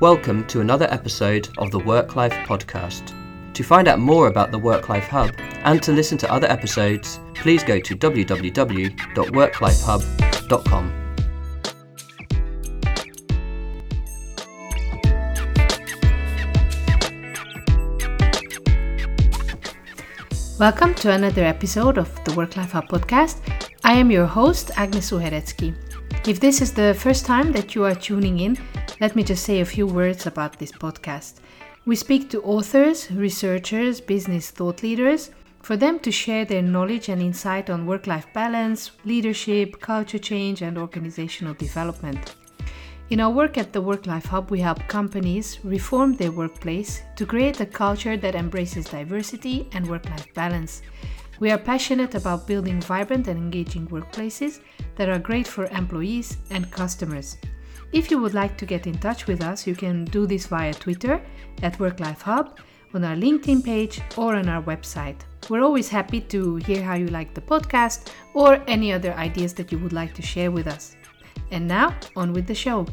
[0.00, 3.12] Welcome to another episode of the Work Life Podcast.
[3.52, 5.34] To find out more about the Work Life Hub
[5.64, 10.92] and to listen to other episodes, please go to www.worklifehub.com.
[20.58, 23.42] Welcome to another episode of the Work Life Hub podcast.
[23.84, 25.74] I am your host, Agnes Uheretsky.
[26.26, 28.56] If this is the first time that you are tuning in,
[29.00, 31.40] let me just say a few words about this podcast.
[31.86, 35.30] We speak to authors, researchers, business thought leaders
[35.62, 40.60] for them to share their knowledge and insight on work life balance, leadership, culture change,
[40.60, 42.34] and organizational development.
[43.08, 47.24] In our work at the Work Life Hub, we help companies reform their workplace to
[47.24, 50.82] create a culture that embraces diversity and work life balance.
[51.40, 54.60] We are passionate about building vibrant and engaging workplaces
[54.96, 57.38] that are great for employees and customers.
[57.92, 60.72] If you would like to get in touch with us, you can do this via
[60.72, 61.20] Twitter
[61.64, 62.56] at Work Life Hub,
[62.94, 65.16] on our LinkedIn page, or on our website.
[65.48, 69.72] We're always happy to hear how you like the podcast or any other ideas that
[69.72, 70.94] you would like to share with us.
[71.50, 72.86] And now, on with the show.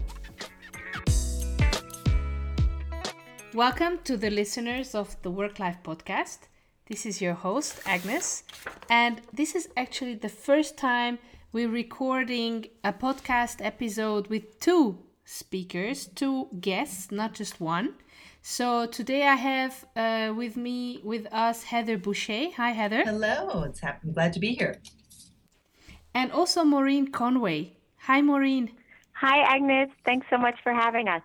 [3.53, 6.47] Welcome to the listeners of the Work Life Podcast.
[6.87, 8.45] This is your host, Agnes,
[8.89, 11.19] and this is actually the first time
[11.53, 17.93] we're recording a podcast episode with two speakers, two guests, not just one.
[18.41, 22.53] So today I have uh, with me, with us, Heather Boushey.
[22.53, 23.03] Hi, Heather.
[23.03, 24.81] Hello, it's I'm glad to be here.
[26.13, 27.77] And also Maureen Conway.
[27.99, 28.71] Hi, Maureen.
[29.13, 29.89] Hi, Agnes.
[30.05, 31.21] Thanks so much for having us.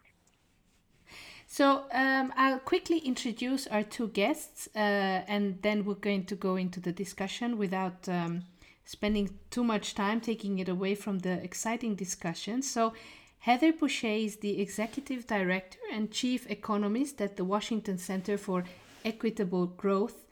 [1.47, 6.57] So um, I'll quickly introduce our two guests, uh, and then we're going to go
[6.57, 8.45] into the discussion without um,
[8.85, 12.63] spending too much time taking it away from the exciting discussion.
[12.63, 12.93] So
[13.41, 18.65] Heather Boushey is the executive director and chief economist at the Washington Center for
[19.05, 20.27] Equitable Growth,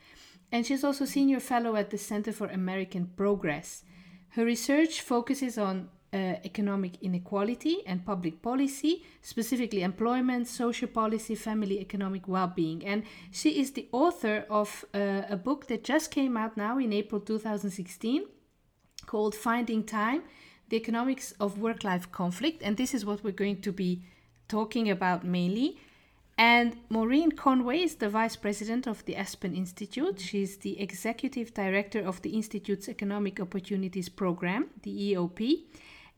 [0.52, 3.82] and she's also senior fellow at the Center for American Progress.
[4.30, 11.80] Her research focuses on uh, economic inequality and public policy, specifically employment, social policy, family
[11.80, 12.84] economic well being.
[12.86, 13.02] And
[13.32, 17.20] she is the author of uh, a book that just came out now in April
[17.20, 18.22] 2016
[19.00, 20.22] called Finding Time
[20.68, 22.62] The Economics of Work Life Conflict.
[22.62, 24.02] And this is what we're going to be
[24.48, 25.78] talking about mainly.
[26.38, 30.18] And Maureen Conway is the vice president of the Aspen Institute.
[30.18, 35.64] She's the executive director of the Institute's Economic Opportunities Program, the EOP.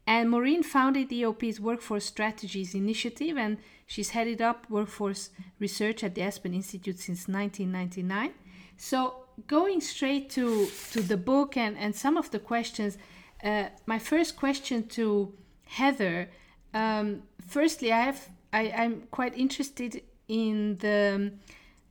[0.07, 6.15] And Maureen founded the EOP's Workforce Strategies Initiative, and she's headed up workforce research at
[6.15, 8.33] the Aspen Institute since 1999.
[8.77, 12.99] So, going straight to, to the book and, and some of the questions,
[13.43, 15.35] uh, my first question to
[15.65, 16.29] Heather
[16.75, 21.33] um, firstly, I have I, I'm quite interested in the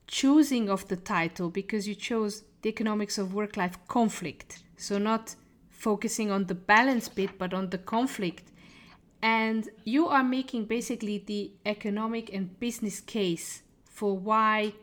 [0.08, 4.64] choosing of the title because you chose the economics of work life conflict.
[4.78, 5.36] So, not
[5.70, 8.52] focusing on the balance bit, but on the conflict.
[9.24, 14.74] And you are making basically the economic and business case for why,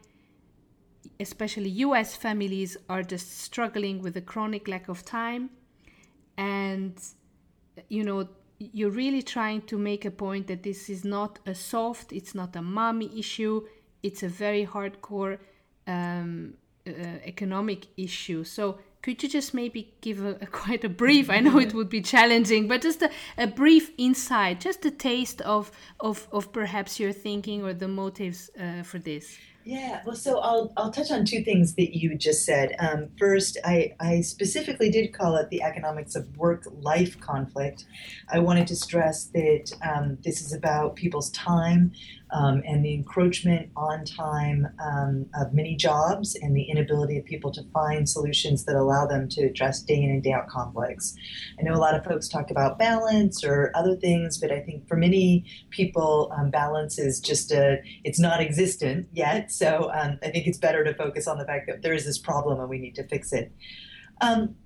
[1.20, 5.50] especially US families, are just struggling with a chronic lack of time.
[6.36, 6.94] And,
[7.88, 12.12] you know, you're really trying to make a point that this is not a soft,
[12.12, 13.66] it's not a mommy issue,
[14.02, 15.38] it's a very hardcore
[15.86, 16.54] um,
[16.86, 16.90] uh,
[17.24, 18.44] economic issue.
[18.44, 21.88] So, could you just maybe give a, a, quite a brief i know it would
[21.88, 25.70] be challenging but just a, a brief insight just a taste of,
[26.00, 30.72] of of perhaps your thinking or the motives uh, for this yeah, well, so I'll,
[30.78, 32.74] I'll touch on two things that you just said.
[32.78, 37.84] Um, first, I, I specifically did call it the economics of work life conflict.
[38.32, 41.92] I wanted to stress that um, this is about people's time
[42.30, 47.50] um, and the encroachment on time um, of many jobs and the inability of people
[47.52, 51.14] to find solutions that allow them to address day in and day out conflicts.
[51.58, 54.86] I know a lot of folks talk about balance or other things, but I think
[54.88, 59.50] for many people, um, balance is just a, it's not existent yet.
[59.50, 62.18] So um, I think it's better to focus on the fact that there is this
[62.18, 63.52] problem and we need to fix it.
[64.20, 64.56] Um,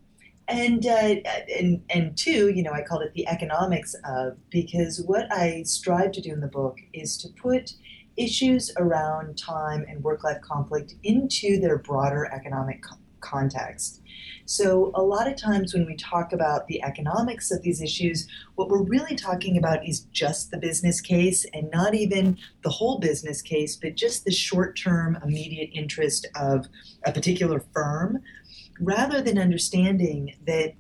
[0.53, 1.15] and uh,
[1.59, 6.13] and and two, you know, I called it the economics of because what I strive
[6.13, 7.75] to do in the book is to put
[8.17, 14.03] issues around time and work-life conflict into their broader economic co- context.
[14.45, 18.27] So, a lot of times when we talk about the economics of these issues,
[18.57, 22.99] what we're really talking about is just the business case and not even the whole
[22.99, 26.67] business case, but just the short term immediate interest of
[27.07, 28.23] a particular firm,
[28.81, 30.75] rather than understanding that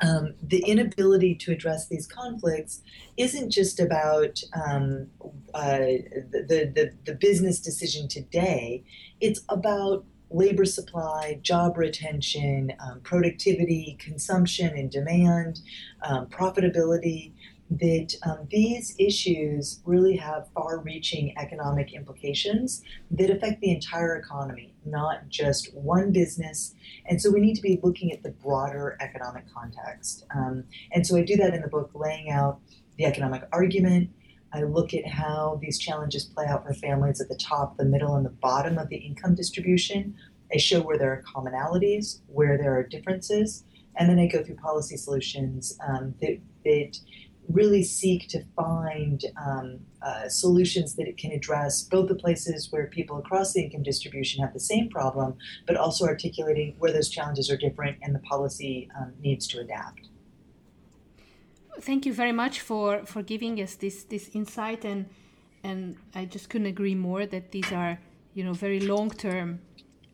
[0.00, 2.82] um, the inability to address these conflicts
[3.16, 5.08] isn't just about um,
[5.54, 8.84] uh, the, the, the business decision today,
[9.20, 15.60] it's about labor supply, job retention, um, productivity, consumption and demand,
[16.02, 17.32] um, profitability
[17.70, 24.74] that um, these issues really have far reaching economic implications that affect the entire economy,
[24.86, 26.74] not just one business.
[27.06, 30.24] And so we need to be looking at the broader economic context.
[30.34, 32.60] Um, and so I do that in the book, laying out
[32.96, 34.10] the economic argument.
[34.52, 38.16] I look at how these challenges play out for families at the top, the middle,
[38.16, 40.14] and the bottom of the income distribution.
[40.52, 43.64] I show where there are commonalities, where there are differences,
[43.96, 46.98] and then I go through policy solutions um, that, that
[47.48, 52.86] really seek to find um, uh, solutions that it can address both the places where
[52.86, 55.34] people across the income distribution have the same problem,
[55.66, 60.08] but also articulating where those challenges are different and the policy um, needs to adapt.
[61.80, 65.06] Thank you very much for, for giving us this, this insight and
[65.64, 67.98] and I just couldn't agree more that these are
[68.34, 69.60] you know very long term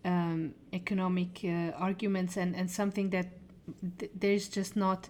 [0.04, 3.26] um, economic uh, arguments and, and something that
[3.98, 5.08] th- there's just not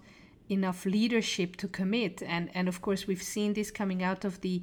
[0.49, 2.23] enough leadership to commit.
[2.23, 4.63] And and of course we've seen this coming out of the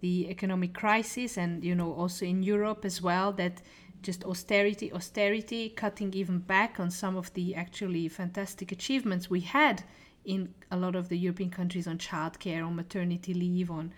[0.00, 3.62] the economic crisis and you know also in Europe as well that
[4.02, 9.84] just austerity austerity cutting even back on some of the actually fantastic achievements we had
[10.24, 13.92] in a lot of the European countries on childcare on maternity leave on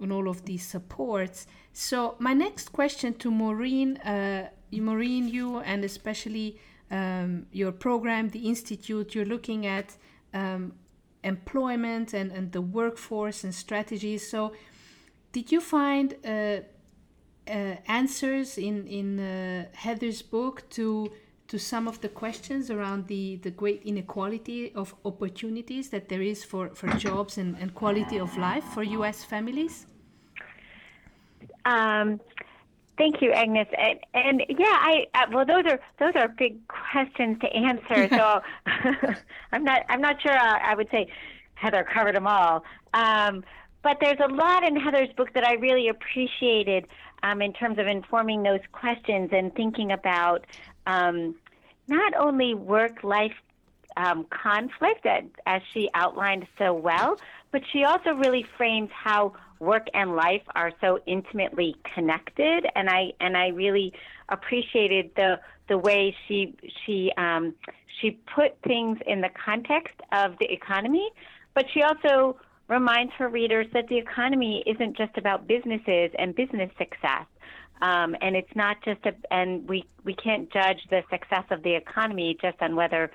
[0.00, 1.46] on all of these supports.
[1.72, 6.58] So my next question to Maureen uh, Maureen you and especially
[6.90, 9.96] um, your program the institute you're looking at
[10.34, 10.72] um,
[11.24, 14.28] employment and, and the workforce and strategies.
[14.28, 14.52] So,
[15.32, 16.60] did you find uh,
[17.48, 21.10] uh, answers in in uh, Heather's book to
[21.48, 26.44] to some of the questions around the, the great inequality of opportunities that there is
[26.44, 29.22] for, for jobs and, and quality of life for U.S.
[29.22, 29.86] families?
[31.64, 32.20] Um,
[32.98, 33.68] Thank you, Agnes.
[33.76, 38.08] And, and yeah, I uh, well, those are those are big questions to answer.
[38.08, 38.40] So
[39.52, 40.32] I'm not I'm not sure.
[40.32, 41.08] I, uh, I would say
[41.54, 42.64] Heather covered them all.
[42.94, 43.44] Um,
[43.82, 46.86] but there's a lot in Heather's book that I really appreciated
[47.22, 50.44] um, in terms of informing those questions and thinking about
[50.86, 51.36] um,
[51.86, 53.34] not only work life
[53.96, 55.06] um, conflict,
[55.46, 57.18] as she outlined so well,
[57.52, 63.12] but she also really frames how work and life are so intimately connected, and I
[63.20, 63.92] and I really
[64.28, 66.54] appreciated the the way she
[66.84, 67.54] she um,
[68.00, 71.10] she put things in the context of the economy,
[71.54, 72.36] but she also
[72.68, 77.26] reminds her readers that the economy isn't just about businesses and business success.
[77.80, 81.74] Um, and it's not just a, and we, we can't judge the success of the
[81.74, 83.10] economy just on whether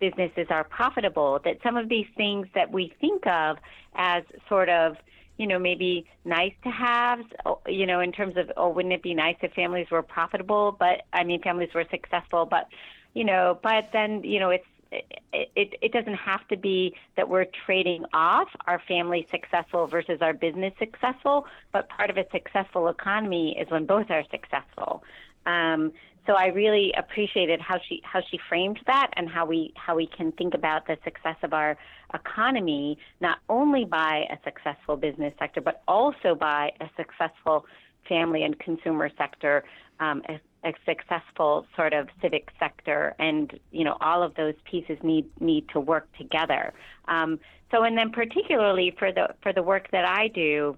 [0.00, 1.38] businesses are profitable.
[1.44, 3.58] That some of these things that we think of
[3.94, 4.96] as sort of
[5.36, 7.20] you know, maybe nice to have,
[7.66, 10.76] you know, in terms of, oh, wouldn't it be nice if families were profitable?
[10.78, 12.68] But I mean, families were successful, but,
[13.14, 17.28] you know, but then, you know, it's, it, it, it doesn't have to be that
[17.28, 22.88] we're trading off our family successful versus our business successful, but part of a successful
[22.88, 25.02] economy is when both are successful.
[25.44, 25.92] Um,
[26.26, 30.06] so I really appreciated how she how she framed that and how we how we
[30.06, 31.76] can think about the success of our
[32.14, 37.66] economy not only by a successful business sector but also by a successful
[38.08, 39.64] family and consumer sector,
[40.00, 44.98] um, a, a, successful sort of civic sector, and you know all of those pieces
[45.02, 46.72] need need to work together.
[47.08, 47.38] Um,
[47.70, 50.76] so and then particularly for the for the work that I do,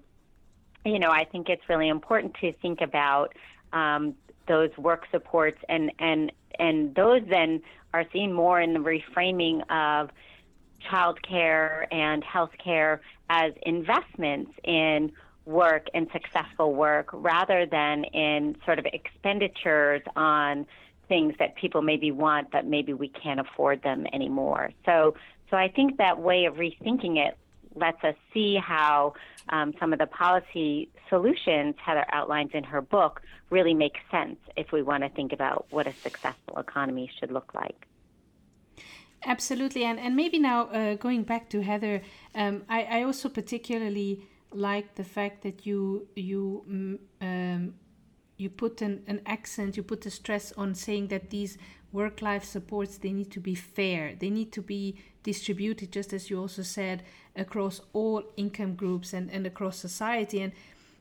[0.85, 3.33] you know I think it's really important to think about
[3.73, 4.15] um,
[4.49, 7.61] those work supports and and and those then
[7.93, 10.09] are seen more in the reframing of
[10.91, 15.11] childcare and healthcare as investments in
[15.45, 20.65] work and successful work rather than in sort of expenditures on
[21.07, 24.71] things that people maybe want but maybe we can't afford them anymore.
[24.85, 25.15] So
[25.49, 27.37] so I think that way of rethinking it
[27.75, 29.13] lets us see how
[29.49, 34.71] um, some of the policy solutions Heather outlines in her book really make sense if
[34.71, 37.87] we want to think about what a successful economy should look like.
[39.25, 42.01] Absolutely, and and maybe now uh, going back to Heather,
[42.35, 44.21] um, I, I also particularly
[44.53, 47.73] like the fact that you you mm, um,
[48.37, 51.57] you put an, an accent, you put a stress on saying that these
[51.91, 56.29] work life supports they need to be fair, they need to be distributed, just as
[56.29, 57.03] you also said,
[57.35, 60.41] across all income groups and, and across society.
[60.41, 60.53] And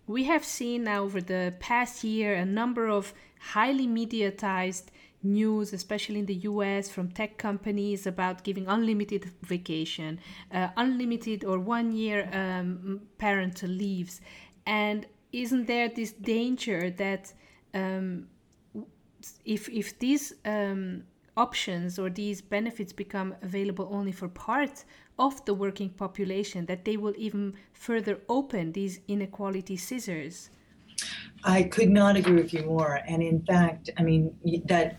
[0.09, 4.87] we have seen over the past year a number of highly mediatized
[5.23, 10.19] news, especially in the US, from tech companies about giving unlimited vacation,
[10.53, 14.21] uh, unlimited or one year um, parental leaves.
[14.67, 17.33] And isn't there this danger that
[17.75, 18.29] um,
[19.45, 21.05] if, if these um,
[21.37, 24.85] options or these benefits become available only for part
[25.19, 30.51] of the working population, that they will even further open these inequality scissors?
[31.45, 33.01] I could not agree with you more.
[33.07, 34.35] And in fact, I mean,
[34.67, 34.99] that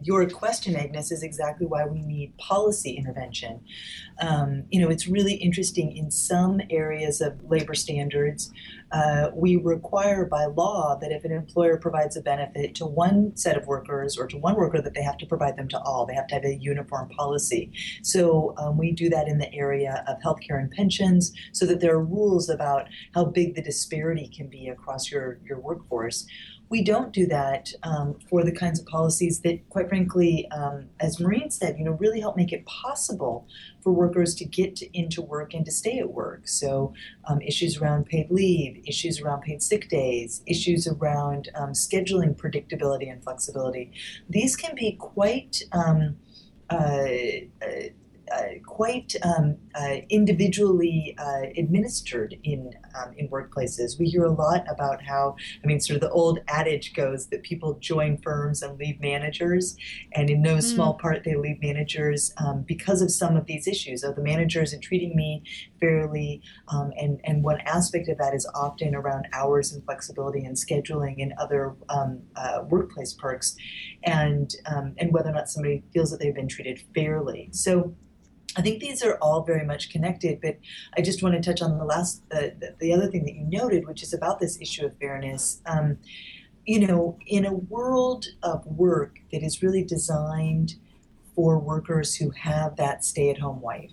[0.00, 3.60] your question, Agnes, is exactly why we need policy intervention.
[4.20, 8.52] Um, you know, it's really interesting in some areas of labor standards,
[8.92, 13.56] uh, we require by law that if an employer provides a benefit to one set
[13.56, 16.06] of workers or to one worker, that they have to provide them to all.
[16.06, 17.72] They have to have a uniform policy.
[18.02, 21.94] So um, we do that in the area of healthcare and pensions, so that there
[21.94, 26.26] are rules about how big the disparity can be across your, your workforce
[26.70, 31.18] we don't do that um, for the kinds of policies that, quite frankly, um, as
[31.18, 33.46] Maureen said, you know, really help make it possible
[33.80, 36.46] for workers to get to, into work and to stay at work.
[36.46, 36.92] So,
[37.26, 43.10] um, issues around paid leave, issues around paid sick days, issues around um, scheduling predictability
[43.10, 43.92] and flexibility.
[44.28, 46.16] These can be quite um,
[46.70, 47.06] uh,
[47.62, 47.88] uh,
[48.66, 53.98] quite um, uh, individually uh, administered in um, in workplaces.
[53.98, 57.42] We hear a lot about how I mean, sort of the old adage goes that
[57.42, 59.76] people join firms and leave managers,
[60.12, 60.62] and in no mm.
[60.62, 64.02] small part they leave managers um, because of some of these issues.
[64.02, 65.42] Of the manager isn't treating me
[65.80, 70.56] fairly, um, and and one aspect of that is often around hours and flexibility and
[70.56, 73.56] scheduling and other um, uh, workplace perks,
[74.04, 77.48] and um, and whether or not somebody feels that they've been treated fairly.
[77.52, 77.94] So
[78.58, 80.58] I think these are all very much connected, but
[80.96, 83.44] I just want to touch on the last, uh, the, the other thing that you
[83.44, 85.62] noted, which is about this issue of fairness.
[85.64, 85.98] Um,
[86.66, 90.74] you know, in a world of work that is really designed
[91.36, 93.92] for workers who have that stay at home wife,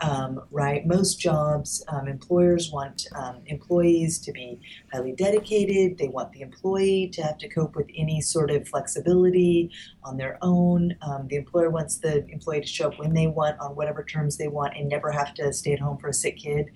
[0.00, 0.86] um, right?
[0.86, 4.60] Most jobs, um, employers want um, employees to be
[4.92, 5.98] highly dedicated.
[5.98, 9.70] They want the employee to have to cope with any sort of flexibility
[10.04, 10.96] on their own.
[11.02, 14.36] Um, the employer wants the employee to show up when they want, on whatever terms
[14.36, 16.70] they want, and never have to stay at home for a sick kid.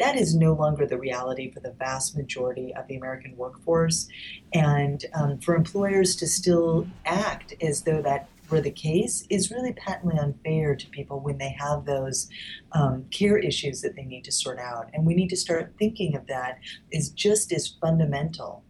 [0.00, 4.08] That is no longer the reality for the vast majority of the American workforce.
[4.52, 9.72] And um, for employers to still act as though that were the case is really
[9.72, 12.28] patently unfair to people when they have those
[12.72, 14.90] um, care issues that they need to sort out.
[14.92, 16.58] And we need to start thinking of that
[16.92, 18.64] as just as fundamental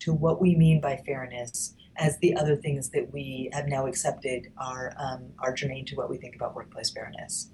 [0.00, 4.50] to what we mean by fairness as the other things that we have now accepted
[4.58, 7.50] are, um, are germane to what we think about workplace fairness.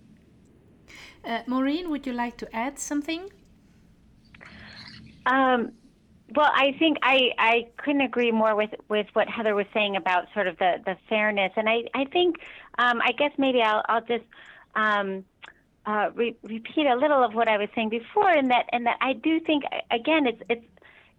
[1.24, 3.28] Uh, Maureen, would you like to add something?
[5.26, 5.72] Um,
[6.34, 10.26] well, I think I, I couldn't agree more with, with what Heather was saying about
[10.34, 11.52] sort of the, the fairness.
[11.56, 12.36] And I, I think,
[12.78, 14.24] um, I guess maybe I'll, I'll just
[14.74, 15.24] um,
[15.86, 18.98] uh, re- repeat a little of what I was saying before, in that, and that
[19.00, 20.64] I do think, again, it's, it's,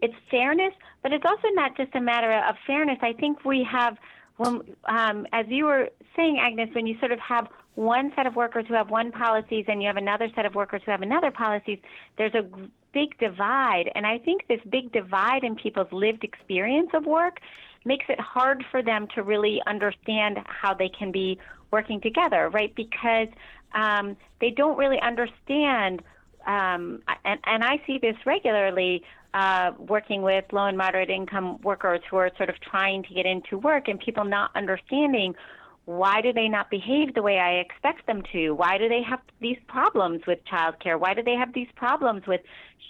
[0.01, 2.97] it's fairness, but it's also not just a matter of fairness.
[3.01, 3.97] I think we have,
[4.37, 8.35] when, um, as you were saying, Agnes, when you sort of have one set of
[8.35, 11.31] workers who have one policies and you have another set of workers who have another
[11.31, 11.79] policies,
[12.17, 12.45] there's a
[12.93, 13.91] big divide.
[13.95, 17.39] And I think this big divide in people's lived experience of work
[17.85, 21.39] makes it hard for them to really understand how they can be
[21.71, 22.73] working together, right?
[22.75, 23.27] Because
[23.73, 26.01] um, they don't really understand.
[26.45, 32.01] Um, and, and I see this regularly uh, working with low and moderate income workers
[32.09, 35.35] who are sort of trying to get into work and people not understanding
[35.85, 38.51] why do they not behave the way I expect them to?
[38.51, 40.99] Why do they have these problems with childcare?
[40.99, 42.41] Why do they have these problems with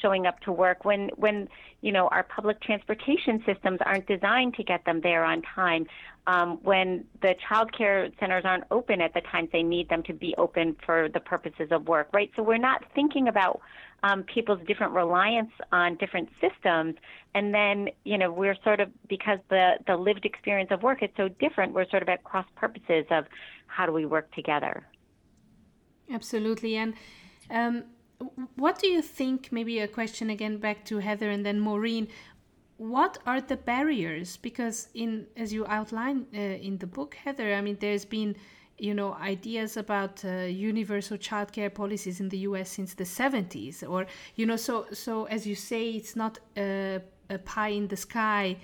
[0.01, 1.47] showing up to work when when
[1.81, 5.85] you know our public transportation systems aren't designed to get them there on time?
[6.27, 10.35] Um, when the childcare centers aren't open at the times they need them to be
[10.37, 12.29] open for the purposes of work, right?
[12.35, 13.59] So we're not thinking about
[14.03, 16.95] um, people's different reliance on different systems.
[17.35, 21.09] And then, you know, we're sort of, because the, the lived experience of work is
[21.15, 23.25] so different, we're sort of at cross purposes of
[23.67, 24.87] how do we work together.
[26.11, 26.75] Absolutely.
[26.75, 26.93] And
[27.49, 27.83] um,
[28.55, 29.51] what do you think?
[29.51, 32.07] Maybe a question again back to Heather and then Maureen.
[32.77, 34.37] What are the barriers?
[34.37, 38.35] Because in as you outline uh, in the book, Heather, I mean, there's been
[38.81, 40.29] you know ideas about uh,
[40.71, 45.45] universal childcare policies in the US since the 70s or you know so so as
[45.45, 48.57] you say it's not a, a pie in the sky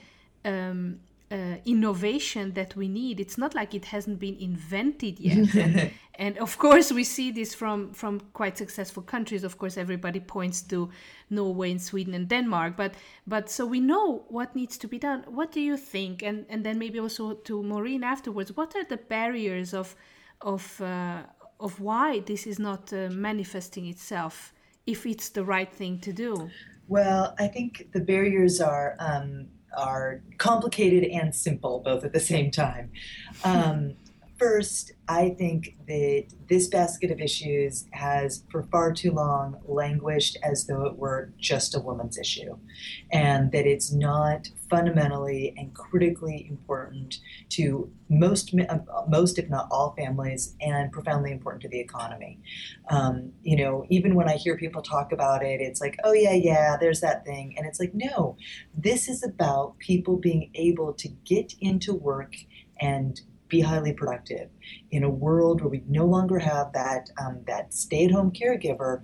[0.44, 3.20] um, uh, innovation that we need.
[3.20, 5.54] It's not like it hasn't been invented yet.
[5.56, 9.44] And, and of course we see this from from quite successful countries.
[9.44, 10.90] Of course everybody points to
[11.30, 12.96] norway and sweden and denmark but
[13.28, 15.24] but so we know what needs to be done.
[15.28, 16.24] What do you think?
[16.24, 19.96] And and then maybe also to maureen afterwards what are the barriers of
[20.42, 21.24] of uh,
[21.60, 24.54] of why this is not uh, manifesting itself
[24.86, 26.50] if it's the right thing to do?
[26.88, 32.52] Well i think the barriers are um, are complicated and simple both at the same
[32.52, 32.92] time.
[33.44, 33.96] Um,
[34.38, 40.68] First, I think that this basket of issues has, for far too long, languished as
[40.68, 42.56] though it were just a woman's issue,
[43.12, 47.18] and that it's not fundamentally and critically important
[47.50, 48.78] to most, uh,
[49.08, 52.40] most if not all families, and profoundly important to the economy.
[52.92, 56.34] Um, you know, even when I hear people talk about it, it's like, oh yeah,
[56.34, 58.38] yeah, there's that thing, and it's like, no,
[58.76, 62.36] this is about people being able to get into work
[62.80, 64.50] and be highly productive.
[64.92, 69.02] In a world where we no longer have that um, that stay-at-home caregiver,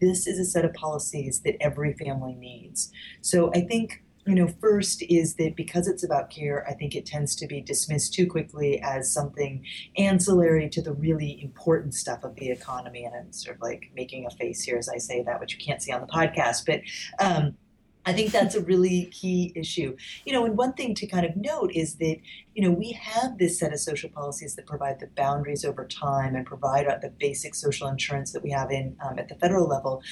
[0.00, 2.90] this is a set of policies that every family needs.
[3.20, 7.04] So I think you know first is that because it's about care i think it
[7.04, 9.64] tends to be dismissed too quickly as something
[9.96, 14.24] ancillary to the really important stuff of the economy and i'm sort of like making
[14.26, 16.80] a face here as i say that which you can't see on the podcast but
[17.18, 17.56] um,
[18.04, 19.96] I think that's a really key issue.
[20.24, 22.16] You know, and one thing to kind of note is that,
[22.54, 26.34] you know, we have this set of social policies that provide the boundaries over time
[26.34, 30.02] and provide the basic social insurance that we have in um, at the federal level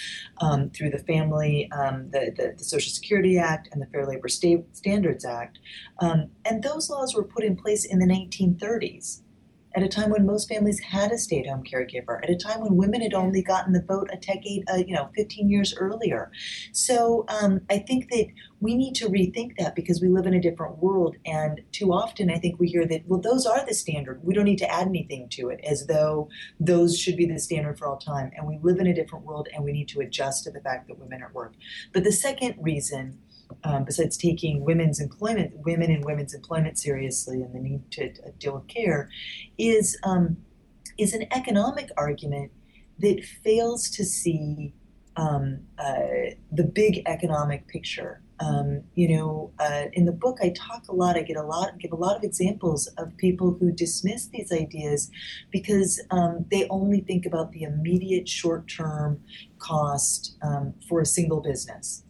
[0.40, 4.28] um, through the Family, um, the, the, the, Social Security Act, and the Fair Labor
[4.28, 5.58] Standards Act.
[5.98, 9.22] Um, and those laws were put in place in the 1930s
[9.74, 13.00] at a time when most families had a stay-at-home caregiver, at a time when women
[13.00, 16.30] had only gotten the vote a decade, uh, you know, 15 years earlier.
[16.72, 18.26] So um, I think that
[18.60, 22.30] we need to rethink that because we live in a different world, and too often
[22.30, 24.20] I think we hear that well, those are the standard.
[24.22, 27.78] We don't need to add anything to it, as though those should be the standard
[27.78, 28.32] for all time.
[28.36, 30.88] And we live in a different world, and we need to adjust to the fact
[30.88, 31.54] that women are at work.
[31.92, 33.18] But the second reason
[33.64, 38.30] um, besides taking women's employment, women and women's employment seriously and the need to uh,
[38.38, 39.10] deal with care,
[39.58, 40.36] is um,
[40.98, 42.52] is an economic argument
[42.98, 44.74] that fails to see
[45.16, 48.22] um, uh, the big economic picture.
[48.38, 51.16] Um, you know, uh, in the book, I talk a lot.
[51.16, 55.10] I get a lot, give a lot of examples of people who dismiss these ideas
[55.50, 59.20] because um, they only think about the immediate short-term
[59.58, 62.02] cost um, for a single business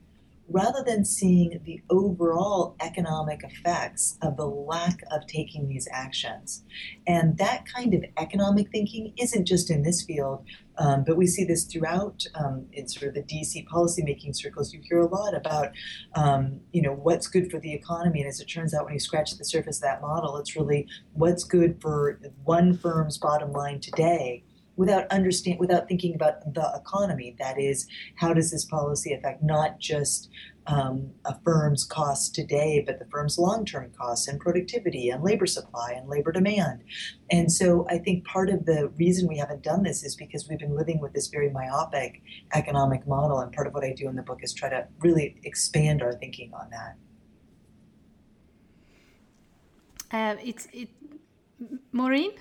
[0.50, 6.64] rather than seeing the overall economic effects of the lack of taking these actions.
[7.06, 10.44] And that kind of economic thinking isn't just in this field,
[10.76, 14.72] um, but we see this throughout um, in sort of the DC policymaking circles.
[14.72, 15.70] You hear a lot about,
[16.14, 19.00] um, you know, what's good for the economy, and as it turns out, when you
[19.00, 23.80] scratch the surface of that model, it's really what's good for one firm's bottom line
[23.80, 24.42] today
[24.76, 27.36] without understand without thinking about the economy.
[27.38, 30.30] That is, how does this policy affect not just
[30.66, 35.92] um, a firm's costs today, but the firm's long-term costs and productivity and labor supply
[35.96, 36.82] and labor demand.
[37.30, 40.58] And so I think part of the reason we haven't done this is because we've
[40.58, 42.22] been living with this very myopic
[42.54, 43.40] economic model.
[43.40, 46.12] And part of what I do in the book is try to really expand our
[46.12, 46.96] thinking on that.
[50.12, 50.88] Uh, it's it,
[51.92, 52.32] Maureen.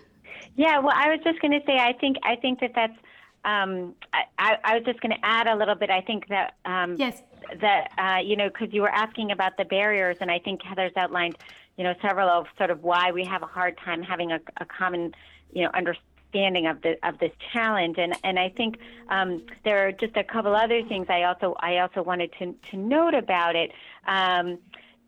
[0.56, 2.98] Yeah, well, I was just going to say, I think I think that that's.
[3.46, 5.90] Um, I, I was just going to add a little bit.
[5.90, 7.24] I think that um, yes,
[7.62, 10.92] that uh, you know, because you were asking about the barriers, and I think Heather's
[10.98, 11.38] outlined,
[11.78, 14.66] you know, several of sort of why we have a hard time having a, a
[14.66, 15.14] common,
[15.54, 17.98] you know, understanding of the of this challenge.
[17.98, 21.78] And and I think um, there are just a couple other things I also I
[21.78, 23.72] also wanted to to note about it.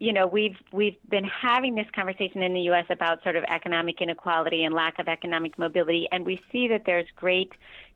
[0.02, 2.86] You know, we've we've been having this conversation in the U.S.
[2.90, 7.06] about sort of economic inequality and lack of economic mobility, and we see that there's
[7.16, 7.52] great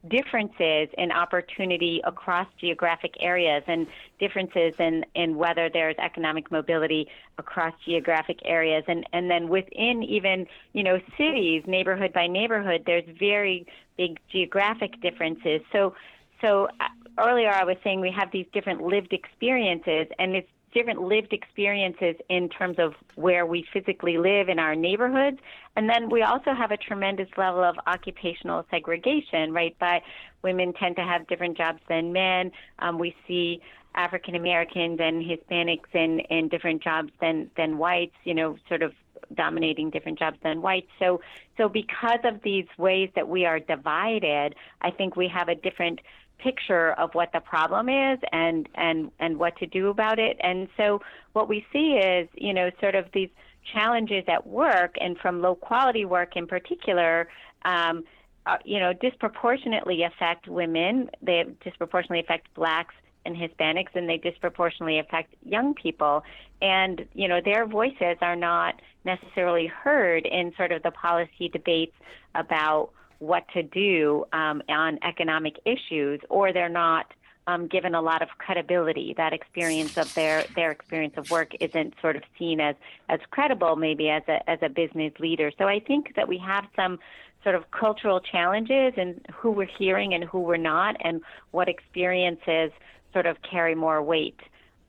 [0.08, 3.88] differences in opportunity across geographic areas and
[4.20, 7.08] differences in, in whether there's economic mobility
[7.40, 13.04] across geographic areas and, and then within even you know cities neighborhood by neighborhood there's
[13.18, 13.66] very
[13.98, 15.96] big geographic differences so
[16.40, 16.88] so uh,
[17.18, 22.16] earlier I was saying we have these different lived experiences and it's different lived experiences
[22.30, 25.40] in terms of where we physically live in our neighborhoods.
[25.76, 29.76] And then we also have a tremendous level of occupational segregation, right?
[29.80, 30.02] By
[30.44, 32.52] women tend to have different jobs than men.
[32.80, 33.62] Um, we see
[33.96, 38.94] African Americans and Hispanics in, in different jobs than, than whites, you know, sort of
[39.34, 40.90] dominating different jobs than whites.
[41.00, 41.22] So,
[41.58, 46.02] so because of these ways that we are divided, I think we have a different
[46.38, 50.68] picture of what the problem is and and and what to do about it and
[50.78, 51.02] so
[51.34, 53.30] what we see is you know sort of these
[53.74, 57.28] challenges at work and from low quality work in particular
[57.64, 58.04] um,
[58.46, 61.10] uh, you know, disproportionately affect women.
[61.22, 62.94] They disproportionately affect blacks
[63.26, 66.24] and Hispanics, and they disproportionately affect young people.
[66.62, 71.96] And you know, their voices are not necessarily heard in sort of the policy debates
[72.36, 77.14] about what to do um, on economic issues, or they're not
[77.48, 79.14] um, given a lot of credibility.
[79.16, 82.76] That experience of their their experience of work isn't sort of seen as
[83.10, 85.52] as credible, maybe as a as a business leader.
[85.58, 87.00] So I think that we have some
[87.44, 92.72] sort of cultural challenges and who we're hearing and who we're not, and what experiences
[93.14, 94.40] sort of carry more weight.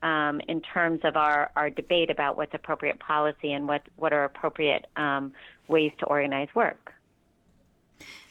[0.03, 4.25] Um, in terms of our, our debate about what's appropriate policy and what, what are
[4.25, 5.33] appropriate um,
[5.67, 6.93] ways to organize work.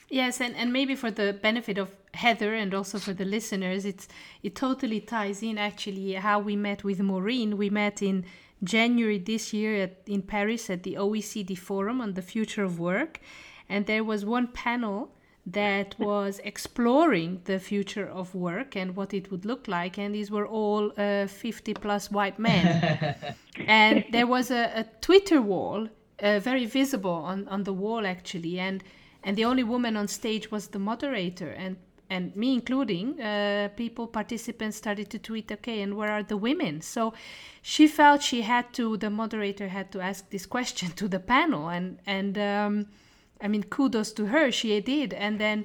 [0.09, 4.09] Yes, and, and maybe for the benefit of Heather and also for the listeners, it's
[4.43, 7.57] it totally ties in actually how we met with Maureen.
[7.57, 8.25] We met in
[8.63, 13.21] January this year at, in Paris at the OECD Forum on the Future of Work,
[13.69, 15.11] and there was one panel
[15.45, 20.31] that was exploring the future of work and what it would look like, and these
[20.31, 23.17] were all uh, 50 plus white men.
[23.67, 25.89] and there was a, a Twitter wall,
[26.21, 28.83] uh, very visible on, on the wall actually, and
[29.27, 31.51] and the only woman on stage was the moderator.
[31.51, 31.77] And
[32.09, 36.81] and me including uh, people participants started to tweet okay and where are the women?
[36.81, 37.13] So
[37.61, 41.69] she felt she had to the moderator had to ask this question to the panel.
[41.69, 42.87] And and um,
[43.41, 45.13] i mean kudos to her she did.
[45.13, 45.65] And then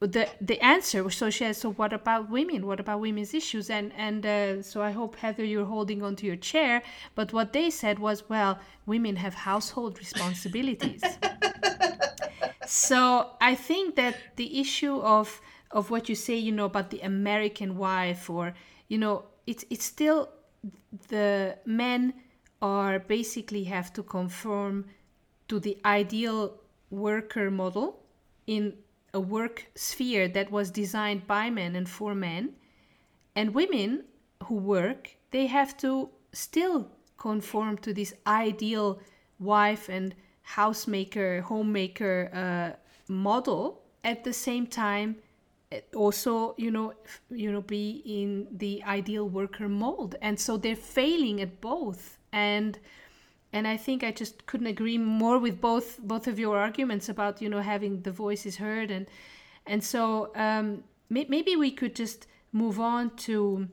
[0.00, 2.66] the the answer so she said so what about women?
[2.66, 3.70] What about women's issues?
[3.70, 6.82] And and uh, so i hope heather you're holding on to your chair.
[7.14, 11.04] But what they said was well women have household responsibilities
[12.68, 17.00] so I think that the issue of of what you say, you know, about the
[17.00, 18.54] American wife, or
[18.88, 20.28] you know, it's it's still
[21.08, 22.12] the men
[22.60, 24.84] are basically have to conform
[25.48, 28.02] to the ideal worker model
[28.46, 28.74] in
[29.14, 32.54] a work sphere that was designed by men and for men.
[33.34, 34.04] And women
[34.44, 39.00] who work they have to still conform to this ideal
[39.38, 40.14] wife and
[40.56, 42.76] housemaker, homemaker uh,
[43.08, 43.82] model.
[44.04, 45.16] At the same time,
[45.94, 46.94] also you know
[47.30, 52.78] you know be in the ideal worker mold and so they're failing at both and
[53.52, 57.42] and i think i just couldn't agree more with both both of your arguments about
[57.42, 59.06] you know having the voices heard and
[59.66, 63.68] and so um, may, maybe we could just move on to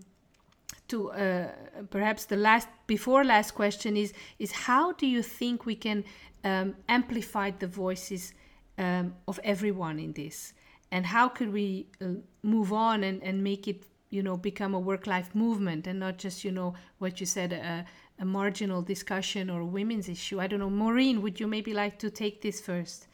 [0.88, 1.48] to uh,
[1.90, 6.04] perhaps the last before last question is is how do you think we can
[6.44, 8.34] um, amplify the voices
[8.78, 10.54] um, of everyone in this
[10.92, 12.06] and how could we uh,
[12.44, 16.18] move on and, and make it you know become a work life movement and not
[16.18, 17.86] just you know what you said a,
[18.20, 21.98] a marginal discussion or a women's issue i don't know maureen would you maybe like
[21.98, 23.08] to take this first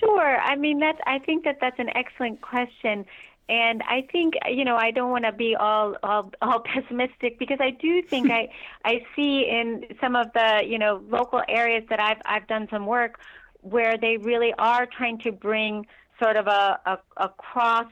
[0.00, 0.38] Sure.
[0.38, 0.98] I mean, that's.
[1.06, 3.06] I think that that's an excellent question,
[3.48, 7.58] and I think you know I don't want to be all, all all pessimistic because
[7.60, 8.48] I do think I
[8.84, 12.86] I see in some of the you know local areas that I've I've done some
[12.86, 13.20] work
[13.60, 15.86] where they really are trying to bring
[16.18, 17.90] sort of a a, a cross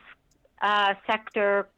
[0.63, 1.69] uh, sector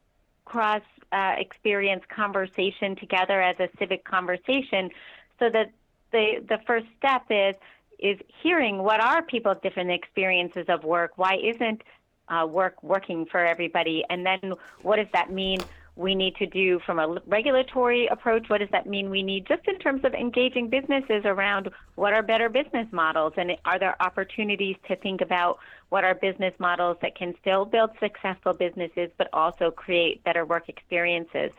[0.45, 0.83] cross
[1.13, 4.91] uh, experience conversation together as a civic conversation
[5.39, 5.73] so that
[6.13, 7.57] the the first step is
[7.99, 11.13] is hearing what are people's different experiences of work.
[11.17, 11.83] Why isn't
[12.29, 14.05] uh, work working for everybody?
[14.11, 15.61] And then what does that mean
[15.97, 18.49] we need to do from a regulatory approach?
[18.49, 22.23] What does that mean we need just in terms of engaging businesses around what are
[22.23, 23.35] better business models?
[23.37, 25.59] And are there opportunities to think about
[25.91, 30.69] what are business models that can still build successful businesses but also create better work
[30.69, 31.53] experiences?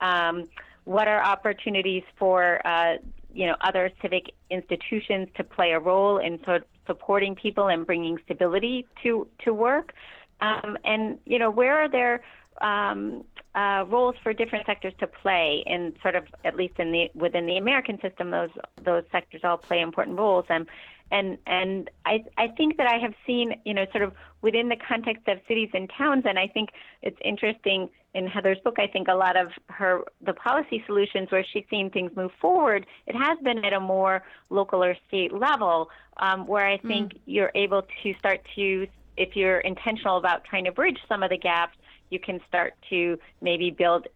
[0.00, 0.48] Um,
[0.84, 2.96] what are opportunities for uh,
[3.36, 7.86] you know other civic institutions to play a role in sort of supporting people and
[7.86, 9.92] bringing stability to to work.
[10.40, 12.22] Um, and you know where are there
[12.60, 17.10] um, uh, roles for different sectors to play in sort of at least in the
[17.14, 18.50] within the American system those
[18.82, 20.46] those sectors all play important roles.
[20.48, 20.66] And
[21.10, 24.76] and and I I think that I have seen you know sort of within the
[24.76, 26.70] context of cities and towns and I think
[27.02, 31.44] it's interesting in Heather's book, I think a lot of her the policy solutions where
[31.52, 35.90] she's seen things move forward, it has been at a more local or state level,
[36.16, 37.18] um, where I think mm.
[37.26, 38.86] you're able to start to,
[39.18, 41.76] if you're intentional about trying to bridge some of the gaps,
[42.08, 44.06] you can start to maybe build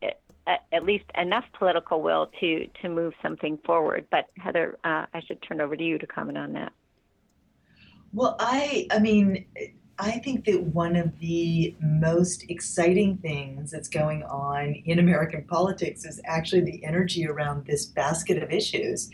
[0.46, 4.06] at least enough political will to to move something forward.
[4.10, 6.72] But Heather, uh, I should turn over to you to comment on that.
[8.14, 9.44] Well, I I mean
[10.02, 16.06] I think that one of the most exciting things that's going on in American politics
[16.06, 19.10] is actually the energy around this basket of issues.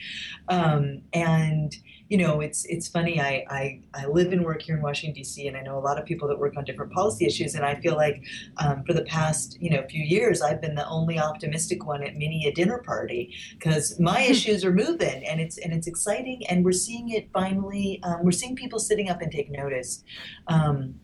[0.48, 1.76] Um, and
[2.08, 3.20] you know, it's it's funny.
[3.20, 5.46] I, I I live and work here in Washington D.C.
[5.48, 7.54] and I know a lot of people that work on different policy issues.
[7.54, 8.22] And I feel like
[8.58, 12.14] um, for the past you know few years, I've been the only optimistic one at
[12.14, 16.64] many a dinner party because my issues are moving and it's and it's exciting and
[16.64, 18.00] we're seeing it finally.
[18.04, 20.04] Um, we're seeing people sitting up and take notice.
[20.46, 21.00] Um,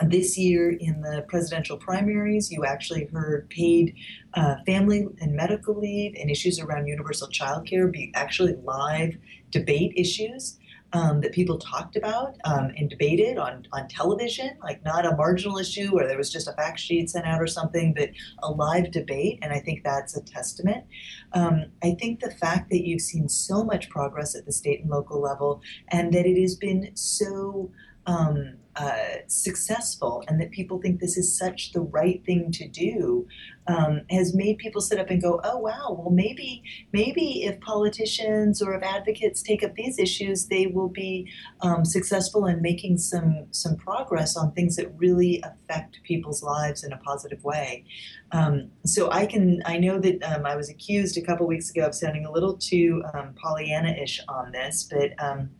[0.00, 3.94] this year in the presidential primaries, you actually heard paid
[4.34, 9.16] uh, family and medical leave and issues around universal child care be actually live
[9.50, 10.58] debate issues
[10.94, 15.58] um, that people talked about um, and debated on, on television, like not a marginal
[15.58, 18.10] issue where there was just a fact sheet sent out or something, but
[18.42, 19.38] a live debate.
[19.42, 20.84] And I think that's a testament.
[21.32, 24.90] Um, I think the fact that you've seen so much progress at the state and
[24.90, 27.70] local level and that it has been so
[28.06, 33.26] um, uh, successful and that people think this is such the right thing to do
[33.66, 38.62] um, has made people sit up and go, oh wow, well maybe maybe if politicians
[38.62, 41.30] or if advocates take up these issues, they will be
[41.60, 46.92] um, successful in making some some progress on things that really affect people's lives in
[46.92, 47.84] a positive way.
[48.32, 51.86] Um, so I can I know that um, I was accused a couple weeks ago
[51.86, 55.50] of sounding a little too um, Pollyanna-ish on this, but um,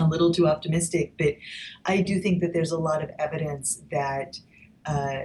[0.00, 1.34] a little too optimistic, but
[1.84, 4.38] I do think that there's a lot of evidence that
[4.86, 5.22] uh,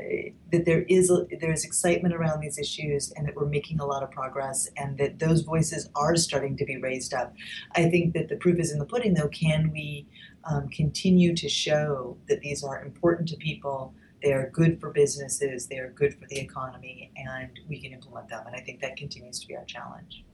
[0.52, 1.10] that there is
[1.40, 4.98] there is excitement around these issues, and that we're making a lot of progress, and
[4.98, 7.34] that those voices are starting to be raised up.
[7.76, 9.30] I think that the proof is in the pudding, though.
[9.30, 10.06] Can we
[10.44, 13.94] um, continue to show that these are important to people?
[14.22, 15.68] They are good for businesses.
[15.68, 18.46] They are good for the economy, and we can implement them.
[18.46, 20.26] And I think that continues to be our challenge.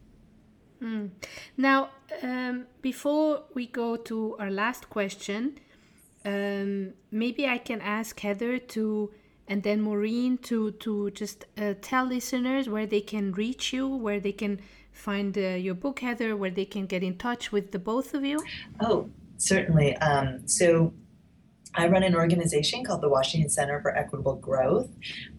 [0.81, 1.09] Mm.
[1.57, 1.89] Now,
[2.23, 5.59] um, before we go to our last question,
[6.25, 9.11] um, maybe I can ask Heather to,
[9.47, 14.19] and then Maureen to to just uh, tell listeners where they can reach you, where
[14.19, 14.59] they can
[14.91, 18.23] find uh, your book, Heather, where they can get in touch with the both of
[18.23, 18.39] you.
[18.79, 19.95] Oh, certainly.
[19.97, 20.93] Um, so
[21.75, 24.89] I run an organization called the Washington Center for Equitable Growth.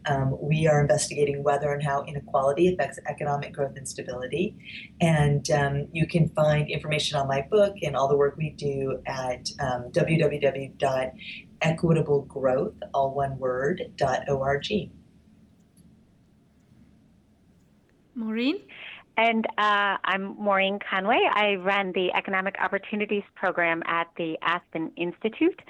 [0.07, 4.57] Um, we are investigating whether and how inequality affects economic growth and stability.
[5.01, 9.03] And um, you can find information on my book and all the work we do
[9.07, 13.83] at um, www.equitablegrowth, all one word,
[14.29, 14.91] .org.
[18.15, 18.61] Maureen?
[19.17, 21.29] And uh, I'm Maureen Conway.
[21.31, 25.61] I run the Economic Opportunities Program at the Aspen Institute.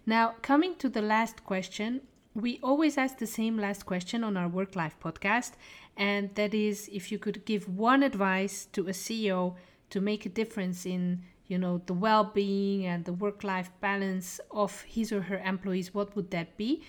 [0.06, 2.02] Now, coming to the last question,
[2.34, 5.52] we always ask the same last question on our work life podcast,
[5.96, 9.56] and that is if you could give one advice to a CEO
[9.90, 15.12] to make a difference in you know the well-being and the work-life balance of his
[15.12, 16.82] or her employees what would that be?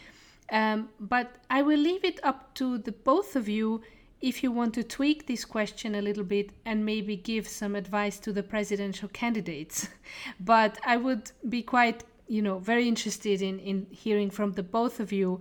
[0.51, 3.81] Um, but i will leave it up to the both of you
[4.19, 8.19] if you want to tweak this question a little bit and maybe give some advice
[8.19, 9.87] to the presidential candidates.
[10.39, 14.99] But i would be quite you know very interested in in hearing from the both
[14.99, 15.39] of you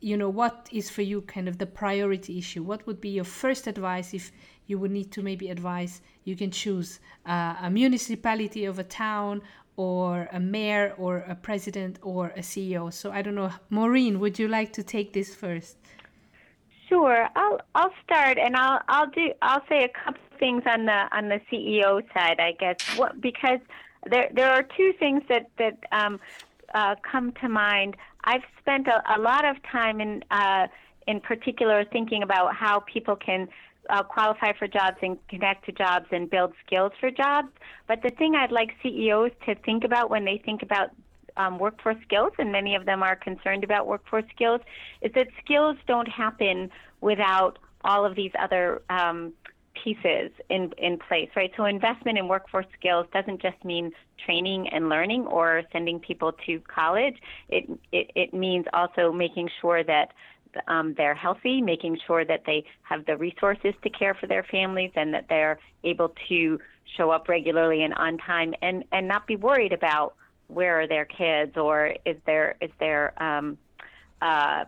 [0.00, 2.62] you know what is for you kind of the priority issue?
[2.62, 4.32] What would be your first advice if
[4.70, 9.42] you would need to maybe advise you can choose uh, a municipality of a town
[9.76, 12.92] or a mayor or a president or a CEO.
[12.92, 15.76] So I don't know, Maureen, would you like to take this first?
[16.88, 21.08] Sure, I'll I'll start and I'll I'll do I'll say a couple things on the
[21.12, 22.78] on the CEO side, I guess.
[22.96, 23.60] What because
[24.10, 26.18] there there are two things that that um,
[26.74, 27.96] uh, come to mind.
[28.24, 30.66] I've spent a, a lot of time in uh,
[31.06, 33.48] in particular thinking about how people can
[33.88, 37.48] uh, qualify for jobs and connect to jobs and build skills for jobs.
[37.88, 40.90] But the thing I'd like CEOs to think about when they think about
[41.36, 44.60] um, workforce skills, and many of them are concerned about workforce skills,
[45.00, 49.32] is that skills don't happen without all of these other um,
[49.82, 51.50] pieces in, in place, right?
[51.56, 53.92] So investment in workforce skills doesn't just mean
[54.24, 57.16] training and learning or sending people to college.
[57.48, 60.12] It, it, it means also making sure that
[60.68, 64.90] um, they're healthy, making sure that they have the resources to care for their families
[64.94, 66.58] and that they're able to
[66.96, 70.14] show up regularly and on time and, and not be worried about
[70.48, 73.56] where are their kids or is there is there um,
[74.20, 74.64] uh,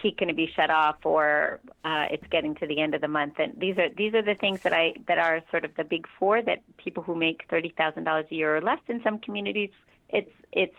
[0.00, 3.08] heat going to be shut off or uh, it's getting to the end of the
[3.08, 3.34] month.
[3.38, 6.06] And these are these are the things that I that are sort of the big
[6.18, 9.70] four that people who make thirty thousand dollars a year or less in some communities
[10.12, 10.74] it's it's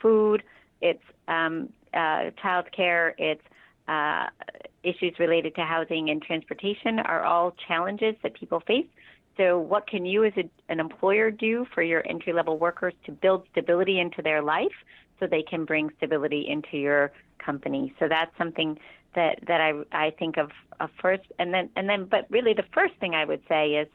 [0.00, 0.42] food
[0.80, 3.42] it's um, uh, child care it's
[3.88, 4.26] uh,
[4.82, 8.86] issues related to housing and transportation are all challenges that people face
[9.36, 13.12] so, what can you as a, an employer do for your entry level workers to
[13.12, 14.72] build stability into their life
[15.20, 17.94] so they can bring stability into your company?
[17.98, 18.78] So, that's something
[19.14, 21.24] that, that I, I think of, of first.
[21.38, 23.88] And then, and then, but really, the first thing I would say is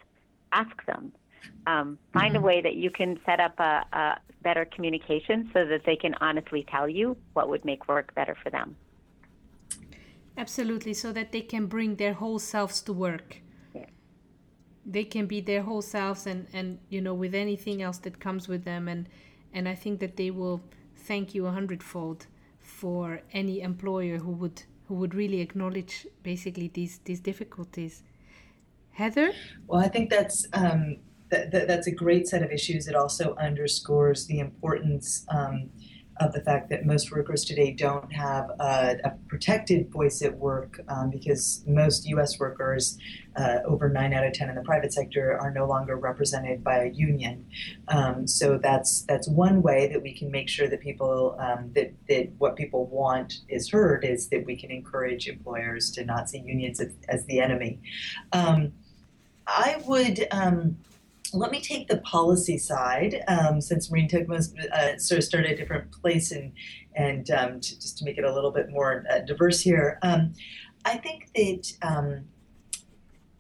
[0.52, 1.12] ask them.
[1.66, 2.44] Um, find mm-hmm.
[2.44, 6.14] a way that you can set up a, a better communication so that they can
[6.22, 8.76] honestly tell you what would make work better for them.
[10.42, 13.30] Absolutely, so that they can bring their whole selves to work
[14.86, 18.48] they can be their whole selves and and you know with anything else that comes
[18.48, 19.08] with them and
[19.54, 20.62] and I think that they will
[20.96, 22.28] thank you a hundredfold
[22.60, 28.04] for any employer who would who would really acknowledge basically these these difficulties.
[28.94, 29.32] Heather?
[29.68, 30.98] Well, I think that's um,
[31.30, 32.88] that, that, that's a great set of issues.
[32.88, 35.70] It also underscores the importance um,
[36.20, 40.80] of the fact that most workers today don't have a, a protected voice at work
[40.88, 42.40] um, because most U.S.
[42.40, 42.98] workers,
[43.36, 46.84] uh, over nine out of ten in the private sector, are no longer represented by
[46.84, 47.46] a union.
[47.88, 51.94] Um, so that's that's one way that we can make sure that people um, that
[52.10, 56.40] that what people want is heard is that we can encourage employers to not see
[56.40, 57.80] unions as, as the enemy.
[58.34, 58.74] Um,
[59.48, 60.78] I would um,
[61.34, 65.56] let me take the policy side, um, since Maureen was uh, sort of started a
[65.56, 66.52] different place and
[66.96, 69.98] and um, to, just to make it a little bit more uh, diverse here.
[70.02, 70.34] Um,
[70.84, 72.26] I think that um,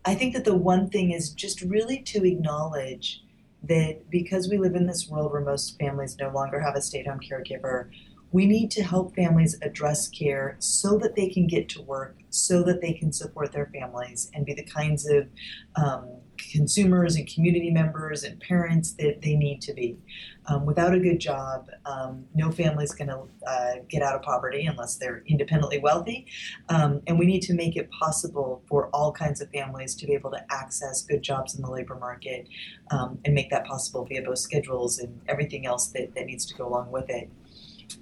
[0.06, 3.23] I think that the one thing is just really to acknowledge
[3.63, 7.19] that because we live in this world where most families no longer have a stay-at-home
[7.19, 7.89] caregiver,
[8.32, 12.63] we need to help families address care so that they can get to work, so
[12.63, 15.27] that they can support their families and be the kinds of
[15.75, 16.21] um,
[16.51, 19.97] consumers and community members and parents that they need to be.
[20.47, 24.23] Um, without a good job, um, no family is going to uh, get out of
[24.23, 26.25] poverty unless they're independently wealthy.
[26.69, 30.13] Um, and we need to make it possible for all kinds of families to be
[30.13, 32.47] able to access good jobs in the labor market
[32.89, 36.56] um, and make that possible via both schedules and everything else that, that needs to
[36.56, 37.30] go along with it.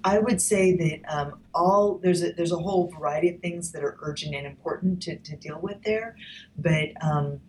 [0.04, 3.82] I would say that um, all there's a there's a whole variety of things that
[3.82, 6.16] are urgent and important to, to deal with there,
[6.56, 7.40] but um,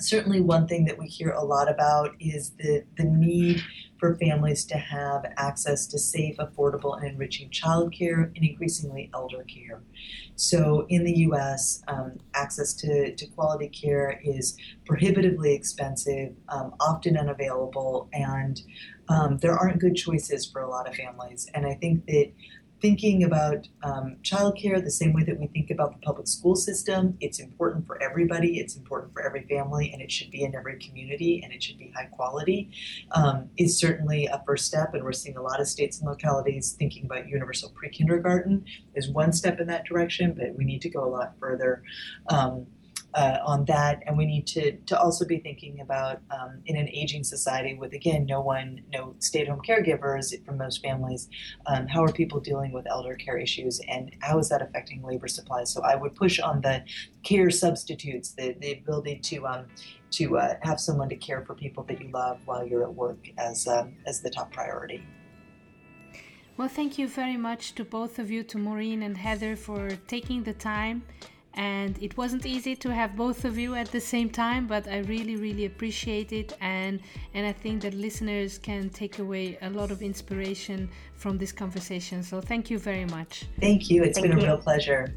[0.00, 3.62] certainly one thing that we hear a lot about is the, the need
[3.98, 9.82] for families to have access to safe, affordable, and enriching childcare and increasingly elder care.
[10.36, 17.16] So in the US, um, access to, to quality care is prohibitively expensive, um, often
[17.16, 18.60] unavailable, and
[19.08, 21.48] um, there aren't good choices for a lot of families.
[21.54, 22.32] And I think that
[22.84, 27.16] thinking about um, childcare the same way that we think about the public school system.
[27.18, 30.78] It's important for everybody, it's important for every family, and it should be in every
[30.78, 32.70] community and it should be high quality.
[33.12, 36.72] Um, is certainly a first step, and we're seeing a lot of states and localities
[36.72, 40.90] thinking about universal pre kindergarten is one step in that direction, but we need to
[40.90, 41.82] go a lot further.
[42.28, 42.66] Um,
[43.14, 46.88] uh, on that, and we need to to also be thinking about um, in an
[46.88, 51.28] aging society with again no one, no stay-at-home caregivers for most families.
[51.66, 55.28] Um, how are people dealing with elder care issues, and how is that affecting labor
[55.28, 55.72] supplies?
[55.72, 56.84] So I would push on the
[57.22, 59.66] care substitutes, the the ability to um,
[60.12, 63.28] to uh, have someone to care for people that you love while you're at work
[63.38, 65.02] as um, as the top priority.
[66.56, 70.44] Well, thank you very much to both of you, to Maureen and Heather, for taking
[70.44, 71.02] the time
[71.54, 74.98] and it wasn't easy to have both of you at the same time but i
[74.98, 76.56] really really appreciate it.
[76.60, 77.00] And
[77.34, 82.22] and i think that listeners can take away a lot of inspiration from this conversation.
[82.22, 83.44] So thank you very much.
[83.60, 84.02] Thank you.
[84.02, 84.44] It's thank been you.
[84.44, 85.14] a real pleasure